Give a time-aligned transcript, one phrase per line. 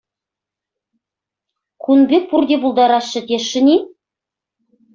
[1.85, 3.77] Кун пек пурте пултараҫҫӗ тесшӗн-и?